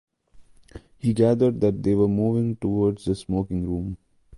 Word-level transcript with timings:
He 0.97 1.13
gathered 1.13 1.61
that 1.61 1.83
they 1.83 1.93
were 1.93 2.07
moving 2.07 2.55
towards 2.55 3.05
the 3.05 3.13
smoking-room. 3.13 3.97